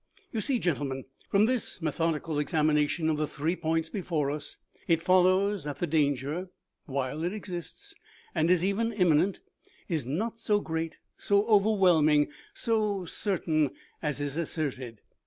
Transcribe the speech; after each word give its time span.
,"You 0.33 0.41
see, 0.41 0.57
gentlemen, 0.57 1.05
from 1.29 1.45
this 1.45 1.79
methodical 1.79 2.37
examina 2.37 2.89
tion 2.89 3.07
of 3.07 3.17
the 3.17 3.27
three 3.27 3.55
points 3.55 3.87
before 3.87 4.31
us, 4.31 4.57
it 4.87 5.03
follows 5.03 5.63
that 5.65 5.77
the 5.77 5.85
danger, 5.85 6.49
while 6.87 7.23
it 7.23 7.33
exists, 7.33 7.93
and 8.33 8.49
is 8.49 8.65
even 8.65 8.93
imminent, 8.93 9.41
is 9.87 10.07
not 10.07 10.39
so 10.39 10.59
great, 10.59 10.97
so 11.19 11.45
overwhelming, 11.45 12.29
so 12.51 13.05
certain, 13.05 13.69
as 14.01 14.19
is 14.19 14.37
asserted. 14.37 15.01